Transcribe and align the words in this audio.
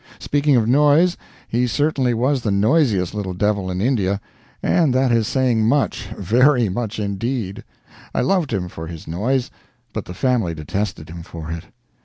Speaking 0.17 0.55
of 0.55 0.67
noise, 0.67 1.15
he 1.47 1.67
certainly 1.67 2.15
was 2.15 2.41
the 2.41 2.49
noisest 2.49 3.13
little 3.13 3.35
devil 3.35 3.69
in 3.69 3.81
India 3.81 4.19
and 4.63 4.95
that 4.95 5.11
is 5.11 5.27
saying 5.27 5.63
much, 5.67 6.07
very 6.17 6.69
much, 6.69 6.97
indeed. 6.97 7.63
I 8.11 8.21
loved 8.21 8.51
him 8.51 8.67
for 8.67 8.87
his 8.87 9.07
noise, 9.07 9.51
but 9.93 10.05
the 10.05 10.15
family 10.15 10.55
detested 10.55 11.07
him 11.11 11.21
for 11.21 11.51
it. 11.51 11.65